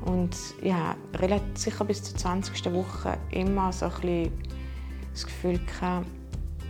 Und 0.04 0.36
ja, 0.62 0.94
relativ 1.18 1.56
sicher 1.56 1.84
bis 1.84 2.02
zur 2.02 2.16
20. 2.16 2.72
Woche 2.72 3.18
immer 3.30 3.72
so 3.72 3.86
das 3.86 5.24
Gefühl 5.26 5.58
gehabt, 5.58 6.06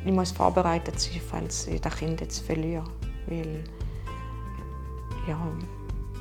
ich 0.05 0.13
muss 0.13 0.33
vorbereitet 0.33 0.99
sein, 0.99 1.21
falls 1.29 1.67
ich 1.67 1.81
das 1.81 1.97
Kind 1.97 2.21
jetzt 2.21 2.41
verliere. 2.41 2.85
Weil, 3.27 3.63
ja, 5.29 5.39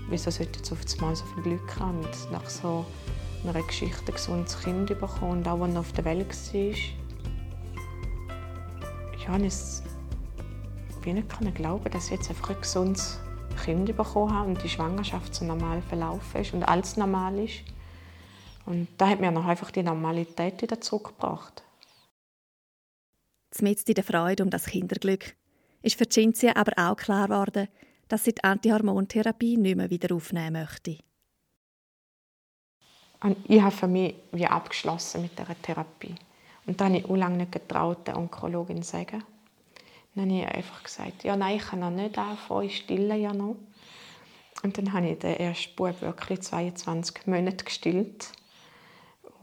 wieso 0.09 0.29
sollte 0.29 0.51
ich 0.51 0.57
jetzt 0.57 0.71
auf 0.71 0.79
einmal 0.95 1.15
so 1.15 1.25
viel 1.25 1.43
Glück 1.43 1.79
haben 1.79 1.99
und 1.99 2.31
nach 2.31 2.47
so 2.49 2.85
einer 3.43 3.63
Geschichte 3.63 4.07
ein 4.07 4.13
gesundes 4.13 4.59
Kind 4.61 4.87
bekommen 4.87 5.39
und 5.39 5.47
auch, 5.47 5.59
wenn 5.61 5.73
er 5.73 5.79
auf 5.79 5.91
der 5.93 6.05
Welt 6.05 6.29
war. 6.29 6.61
Ja, 9.17 9.37
ich 9.37 9.55
konnte 11.03 11.43
nicht 11.45 11.55
glauben, 11.55 11.91
dass 11.91 12.05
ich 12.05 12.11
jetzt 12.11 12.29
einfach 12.29 12.49
ein 12.49 12.61
gesundes 12.61 13.19
Kind 13.63 13.95
bekommen 13.95 14.33
habe 14.33 14.49
und 14.49 14.63
die 14.63 14.69
Schwangerschaft 14.69 15.33
so 15.35 15.45
normal 15.45 15.81
verlaufen 15.81 16.41
ist 16.41 16.53
und 16.53 16.63
alles 16.63 16.97
normal 16.97 17.39
ist. 17.39 17.63
Und 18.65 18.87
da 18.97 19.09
hat 19.09 19.19
mir 19.19 19.31
noch 19.31 19.45
einfach 19.45 19.71
die 19.71 19.83
Normalität 19.83 20.61
wieder 20.61 20.79
zurückgebracht. 20.79 21.63
Zumindest 23.51 23.89
in 23.89 23.95
der 23.95 24.03
Freude 24.03 24.43
um 24.43 24.49
das 24.49 24.65
Kinderglück 24.65 25.35
ist 25.81 25.97
für 25.97 26.07
Cinzia 26.07 26.55
aber 26.55 26.73
auch 26.77 26.95
klar 26.95 27.27
geworden, 27.27 27.67
dass 28.07 28.25
sie 28.25 28.33
die 28.33 28.43
Antihormontherapie 28.43 29.57
nicht 29.57 29.75
mehr 29.75 29.89
wieder 29.89 30.15
aufnehmen 30.15 30.61
möchte. 30.61 30.97
Ich 33.47 33.61
habe 33.61 33.75
für 33.75 33.87
mich 33.87 34.15
wie 34.31 34.45
abgeschlossen 34.45 35.21
mit 35.21 35.37
der 35.37 35.47
Therapie. 35.61 36.15
Und 36.65 36.79
da 36.79 36.85
habe 36.85 36.97
ich 36.97 37.05
auch 37.05 37.15
lange 37.15 37.37
nicht 37.37 37.51
getraut, 37.51 38.07
der 38.07 38.17
Onkologin 38.17 38.81
zu 38.81 38.91
sagen. 38.91 39.23
Dann 40.15 40.29
habe 40.29 40.39
ich 40.39 40.47
einfach 40.47 40.83
gesagt, 40.83 41.23
ja, 41.23 41.35
nein, 41.35 41.57
ich 41.57 41.65
kann 41.65 41.79
noch 41.79 41.89
nicht 41.89 42.17
anfangen, 42.17 42.67
ich 42.67 42.77
stille 42.77 43.15
ja 43.15 43.33
noch. 43.33 43.55
Und 44.63 44.77
dann 44.77 44.93
habe 44.93 45.09
ich 45.09 45.19
den 45.19 45.35
ersten 45.35 45.75
Bub 45.75 46.01
wirklich 46.01 46.41
22 46.41 47.27
Monate 47.27 47.65
gestillt. 47.65 48.31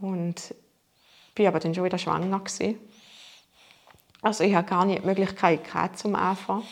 Und 0.01 0.55
war 1.37 1.49
aber 1.49 1.61
dann 1.61 1.75
schon 1.75 1.85
wieder 1.85 1.99
schwanger. 1.99 2.39
Gewesen. 2.39 2.79
Also 4.23 4.45
ich 4.45 4.55
hatte 4.55 4.71
gar 4.71 4.85
nicht 4.85 5.03
die 5.03 5.07
Möglichkeit 5.07 5.99
zum 5.99 6.15
Anfangen. 6.15 6.65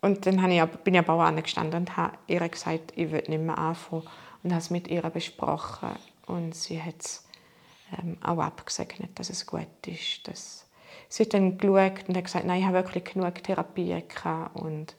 Und 0.00 0.26
dann 0.26 0.36
bin 0.82 0.94
ich 0.94 1.00
aber 1.00 1.14
auch 1.14 1.20
angestanden 1.20 1.80
und 1.80 1.96
habe 1.96 2.18
ihr 2.26 2.48
gesagt, 2.48 2.92
ich 2.96 3.10
will 3.12 3.22
nicht 3.28 3.40
mehr 3.40 3.58
anfangen. 3.58 4.02
Und 4.42 4.50
habe 4.50 4.60
es 4.60 4.70
mit 4.70 4.88
ihr 4.88 5.02
besprochen. 5.02 5.90
Und 6.26 6.54
sie 6.54 6.82
hat 6.82 7.00
es 7.00 7.26
ähm, 7.98 8.16
auch 8.22 8.38
abgesegnet, 8.38 9.18
dass 9.18 9.30
es 9.30 9.46
gut 9.46 9.66
ist, 9.86 10.26
dass 10.26 10.66
sie 11.08 11.24
hat 11.24 11.34
dann 11.34 11.58
geschaut 11.58 12.08
und 12.08 12.16
hat 12.16 12.24
gesagt, 12.24 12.46
nein, 12.46 12.60
ich 12.60 12.66
habe 12.66 12.76
wirklich 12.76 13.04
genug 13.04 13.42
Therapie 13.42 14.02
gehabt 14.08 14.56
und 14.56 14.96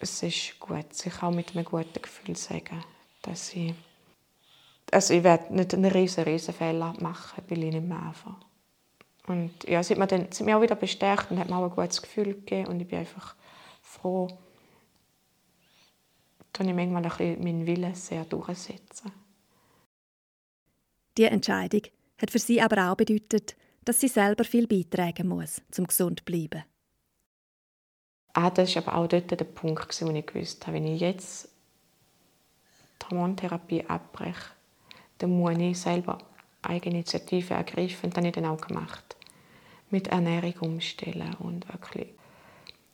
es 0.00 0.22
ist 0.22 0.58
gut, 0.60 0.94
sich 0.94 1.22
auch 1.22 1.30
mit 1.30 1.54
einem 1.54 1.64
guten 1.64 2.00
Gefühl 2.00 2.36
sagen, 2.36 2.84
dass 3.22 3.52
ich, 3.52 3.74
also 4.92 5.14
ich 5.14 5.24
werde 5.24 5.54
nicht 5.54 5.74
einen 5.74 5.90
riesen, 5.90 6.24
riesen 6.24 6.54
Fehler 6.54 6.94
machen, 7.00 7.42
weil 7.48 7.64
ich 7.64 7.74
nicht 7.74 7.86
mehr 7.86 7.98
anfange. 7.98 8.36
Und 9.26 9.64
ja, 9.64 9.82
sie 9.82 9.94
hat, 9.94 9.98
mir 9.98 10.06
dann, 10.06 10.32
sie 10.32 10.38
hat 10.38 10.46
mich 10.46 10.54
auch 10.54 10.62
wieder 10.62 10.76
bestärkt 10.76 11.30
und 11.30 11.38
hat 11.38 11.50
mir 11.50 11.56
auch 11.56 11.64
ein 11.64 11.70
gutes 11.70 12.00
Gefühl 12.00 12.34
gegeben 12.34 12.68
und 12.68 12.80
ich 12.80 12.88
bin 12.88 13.00
einfach 13.00 13.34
froh, 13.82 14.28
dass 16.58 16.66
ich 16.66 16.74
manchmal 16.74 17.04
ein 17.04 17.08
bisschen 17.08 17.44
meinen 17.44 17.66
Willen 17.66 17.94
sehr 17.94 18.24
durchsetzen. 18.24 19.12
Diese 21.16 21.30
Entscheidung 21.30 21.82
hat 22.20 22.30
für 22.30 22.38
sie 22.38 22.60
aber 22.60 22.90
auch 22.90 22.96
bedeutet, 22.96 23.56
dass 23.84 24.00
sie 24.00 24.08
selber 24.08 24.44
viel 24.44 24.66
beitragen 24.66 25.28
muss, 25.28 25.62
um 25.78 25.86
gesund 25.86 26.20
zu 26.20 26.24
bleiben. 26.24 26.64
Ah, 28.34 28.50
das 28.50 28.74
war 28.76 28.88
aber 28.88 28.96
auch 28.98 29.06
dort 29.06 29.30
der 29.30 29.44
Punkt, 29.44 30.00
wo 30.00 30.10
ich 30.10 30.26
gewusst 30.26 30.66
habe, 30.66 30.76
wenn 30.76 30.86
ich 30.86 31.00
jetzt 31.00 31.48
die 33.02 33.06
Hormontherapie 33.06 33.84
abbreche, 33.86 34.52
dann 35.18 35.30
muss 35.30 35.56
ich 35.58 35.78
selber 35.78 36.18
Eigeninitiative 36.62 37.54
ergreifen. 37.54 38.06
Und 38.06 38.16
das 38.16 38.18
habe 38.18 38.28
ich 38.28 38.34
dann 38.34 38.46
auch 38.46 38.60
gemacht. 38.60 39.16
Mit 39.90 40.08
Ernährung 40.08 40.54
umstellen 40.60 41.34
und 41.38 41.66
wirklich 41.68 42.08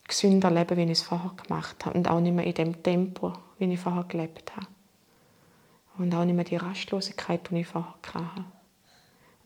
gesünder 0.06 0.50
leben, 0.50 0.76
wie 0.76 0.84
ich 0.84 0.90
es 0.90 1.02
vorher 1.02 1.32
gemacht 1.42 1.84
habe. 1.84 1.96
Und 1.99 2.08
auch 2.08 2.20
nicht 2.20 2.34
mehr 2.34 2.46
in 2.46 2.54
dem 2.54 2.82
Tempo, 2.82 3.32
wie 3.58 3.73
ich 3.73 3.80
vorher 3.80 4.04
gelebt 4.04 4.54
habe. 4.56 4.66
Und 5.99 6.14
auch 6.14 6.25
nicht 6.25 6.34
mehr 6.34 6.44
die 6.44 6.56
Rastlosigkeit, 6.56 7.49
die 7.50 7.61
ich 7.61 7.66
vorher 7.66 7.94
hatte. 8.12 8.44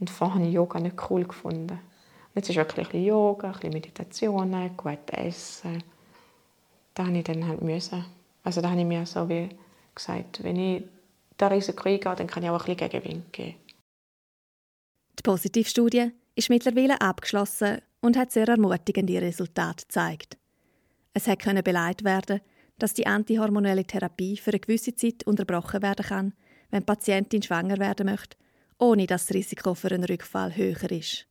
Und 0.01 0.11
vorher 0.11 0.37
habe 0.37 0.47
ich 0.47 0.55
Yoga 0.55 0.81
nicht 0.81 0.97
cool 1.11 1.25
gefunden. 1.25 1.73
Und 1.73 2.35
jetzt 2.35 2.51
ist 2.51 2.57
wirklich 2.57 2.93
ein 2.95 3.05
Yoga, 3.05 3.49
ein 3.49 3.53
bisschen 3.55 3.73
Meditation, 3.73 4.71
gut 4.77 5.11
essen. 5.11 5.83
Da 6.95 7.07
habe 7.07 7.19
ich 7.19 7.25
dann 7.25 7.47
halt 7.47 7.63
müssen. 7.63 8.05
Also 8.45 8.61
da 8.61 8.71
habe 8.71 8.81
ich 8.81 8.87
mir 8.87 9.05
so 9.07 9.29
wie 9.29 9.49
gesagt, 9.95 10.43
wenn 10.43 10.57
ich 10.57 10.85
da 11.37 11.49
Risiko 11.49 11.89
eingehe, 11.89 12.15
dann 12.15 12.27
kann 12.27 12.43
ich 12.43 12.51
auch 12.51 12.65
ein 12.67 12.77
bisschen 12.77 12.91
Gegenwind 12.91 13.33
geben. 13.33 13.57
Die 15.19 15.23
Positivstudie 15.23 16.13
ist 16.35 16.49
mittlerweile 16.49 17.01
abgeschlossen 17.01 17.83
und 18.01 18.17
hat 18.17 18.31
sehr 18.31 18.49
ermutigende 18.49 19.21
Resultate 19.21 19.85
gezeigt. 19.85 20.39
Es 21.15 21.25
konnte 21.25 21.63
beleidigt 21.63 22.05
werden, 22.05 22.41
dass 22.79 22.95
die 22.95 23.07
antihormonelle 23.07 23.85
Therapie 23.85 24.37
für 24.37 24.51
eine 24.51 24.61
gewisse 24.61 24.95
Zeit 24.95 25.25
unterbrochen 25.25 25.83
werden 25.83 26.07
kann, 26.07 26.35
wenn 26.71 26.81
die 26.81 26.87
Patientin 26.87 27.43
schwanger 27.43 27.79
werden 27.79 28.07
möchte, 28.07 28.37
ohne 28.79 29.07
dass 29.07 29.27
das 29.27 29.35
Risiko 29.35 29.75
für 29.75 29.91
einen 29.91 30.05
Rückfall 30.05 30.55
höher 30.57 30.91
ist. 30.91 31.27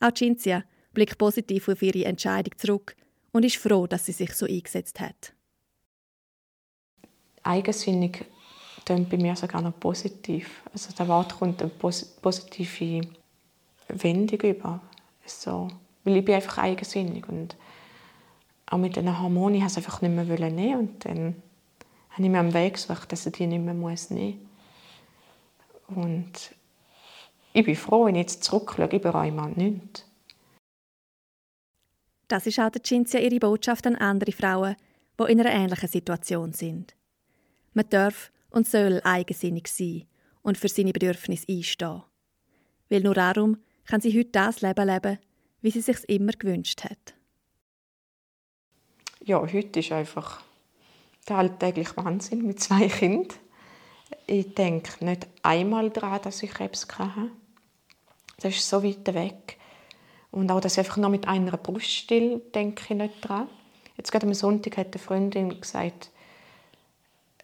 Auch 0.00 0.14
Cinzia 0.14 0.64
blickt 0.92 1.18
positiv 1.18 1.68
auf 1.68 1.82
ihre 1.82 2.04
Entscheidung 2.04 2.56
zurück 2.56 2.96
und 3.32 3.44
ist 3.44 3.56
froh, 3.56 3.86
dass 3.86 4.06
sie 4.06 4.12
sich 4.12 4.32
so 4.32 4.46
eingesetzt 4.46 5.00
hat. 5.00 5.34
Eigensinnig 7.42 8.24
klingt 8.84 9.10
bei 9.10 9.16
mir 9.16 9.36
sogar 9.36 9.60
noch 9.60 9.78
positiv. 9.78 10.62
Also 10.72 10.92
der 10.92 11.08
Wort 11.08 11.38
kommt 11.38 11.60
eine 11.60 11.70
positive 11.70 13.08
Wendung 13.88 14.40
über. 14.40 14.80
So, 15.24 15.68
weil 16.04 16.16
ich 16.16 16.24
bin 16.24 16.36
einfach 16.36 16.58
eigensinnig 16.58 17.28
und 17.28 17.56
auch 18.70 18.78
mit 18.78 18.96
den 18.96 19.18
Hormonen, 19.20 19.56
ich 19.56 19.64
es 19.64 19.76
einfach 19.76 20.02
nicht 20.02 20.14
mehr 20.14 20.50
nehmen 20.50 20.78
und 20.78 21.04
dann 21.04 21.42
habe 22.10 22.22
ich 22.22 22.28
mir 22.28 22.38
am 22.38 22.54
Weg 22.54 22.74
gesucht, 22.74 23.12
dass 23.12 23.26
ich 23.26 23.32
die 23.32 23.46
nicht 23.46 23.64
mehr 23.64 23.74
muss 23.74 24.10
nehmen 24.10 24.48
Und 25.88 26.32
ich 27.52 27.64
bin 27.64 27.76
froh, 27.76 28.06
wenn 28.06 28.14
ich 28.14 28.22
jetzt 28.22 28.44
zurückschaue, 28.44 28.88
ich 28.92 29.02
bereue 29.02 29.32
mal. 29.32 29.54
Das 32.28 32.46
ist 32.46 32.58
auch 32.58 32.70
der 32.70 32.82
Cinzia 32.82 33.20
ihre 33.20 33.38
Botschaft 33.38 33.86
an 33.86 33.96
andere 33.96 34.32
Frauen, 34.32 34.76
die 35.18 35.32
in 35.32 35.40
einer 35.40 35.50
ähnlichen 35.50 35.88
Situation 35.88 36.52
sind. 36.52 36.94
Man 37.72 37.88
darf 37.88 38.30
und 38.50 38.66
soll 38.66 39.00
eigensinnig 39.02 39.68
sein 39.68 40.04
und 40.42 40.58
für 40.58 40.68
seine 40.68 40.92
Bedürfnisse 40.92 41.46
einstehen. 41.48 42.02
Weil 42.90 43.00
nur 43.00 43.14
darum 43.14 43.58
kann 43.86 44.00
sie 44.00 44.16
heute 44.16 44.30
das 44.30 44.60
Leben 44.60 44.86
leben, 44.86 45.18
wie 45.62 45.70
sie 45.70 45.80
sich 45.80 46.06
immer 46.08 46.32
gewünscht 46.32 46.84
hat 46.84 47.17
ja, 49.28 49.42
heute 49.42 49.80
ist 49.80 49.92
einfach 49.92 50.40
der 51.28 51.36
alltägliche 51.36 51.96
Wahnsinn 51.98 52.46
mit 52.46 52.60
zwei 52.60 52.88
Kindern. 52.88 53.36
Ich 54.26 54.54
denke 54.54 55.04
nicht 55.04 55.26
einmal 55.42 55.90
daran, 55.90 56.22
dass 56.22 56.42
ich 56.42 56.50
Krebs 56.50 56.88
hatte. 56.98 57.30
Das 58.40 58.54
ist 58.54 58.68
so 58.68 58.82
weit 58.82 59.14
weg. 59.14 59.58
Und 60.30 60.50
auch, 60.50 60.60
dass 60.60 60.72
ich 60.72 60.78
einfach 60.78 60.96
nur 60.96 61.10
mit 61.10 61.28
einer 61.28 61.58
Brust 61.58 61.90
still, 61.90 62.40
denke 62.54 62.82
ich 62.88 62.96
nicht 62.96 63.22
daran. 63.22 63.48
Jetzt 63.98 64.12
gerade 64.12 64.26
am 64.26 64.32
Sonntag 64.32 64.78
hat 64.78 64.94
eine 64.94 65.02
Freundin 65.02 65.60
gesagt, 65.60 66.08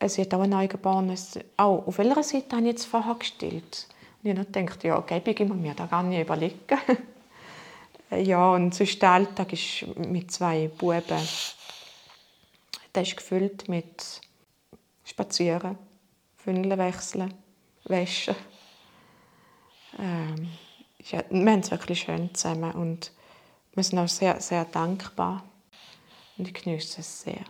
sie 0.06 0.22
hat 0.22 0.32
auch 0.32 0.40
ein 0.40 0.50
Neugeborenes. 0.50 1.38
Oh, 1.58 1.82
auf 1.86 1.98
welcher 1.98 2.22
Seite 2.22 2.56
habe 2.56 2.62
ich 2.62 2.72
jetzt 2.72 2.86
vorher 2.86 3.16
gestillt? 3.16 3.88
Und 4.22 4.30
ich 4.30 4.38
habe 4.38 4.88
ja, 4.88 5.00
gebe 5.00 5.30
ich 5.32 5.38
mir 5.40 5.74
da 5.74 5.84
gar 5.84 6.02
nicht 6.02 6.22
überlegen. 6.22 6.56
ja, 8.10 8.52
und 8.52 8.74
sonst 8.74 9.02
der 9.02 9.10
Alltag 9.10 9.52
ist 9.52 9.84
mit 9.98 10.30
zwei 10.30 10.68
Buben 10.68 11.02
der 12.94 13.02
ist 13.02 13.16
gefüllt 13.16 13.68
mit 13.68 14.20
Spazieren, 15.04 15.78
Windeln 16.44 16.78
wechseln, 16.78 17.34
Wäschen. 17.84 18.36
Ähm, 19.98 20.48
ja, 21.00 21.22
wir 21.28 21.52
haben 21.52 21.60
es 21.60 21.70
wirklich 21.70 22.00
schön 22.00 22.34
zusammen 22.34 22.72
und 22.72 23.12
wir 23.74 23.82
sind 23.82 23.98
auch 23.98 24.08
sehr, 24.08 24.40
sehr 24.40 24.64
dankbar. 24.64 25.44
Und 26.36 26.48
ich 26.48 26.54
genieße 26.54 27.00
es 27.00 27.22
sehr. 27.22 27.44